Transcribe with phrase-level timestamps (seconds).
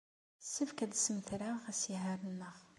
[0.41, 2.57] Yessefk ad semmtreɣ asihaṛ-nneɣ.